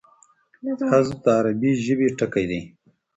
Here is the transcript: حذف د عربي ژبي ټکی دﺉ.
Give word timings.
حذف 0.89 1.17
د 1.23 1.25
عربي 1.37 1.71
ژبي 1.83 2.07
ټکی 2.17 2.45
دﺉ. 2.49 2.61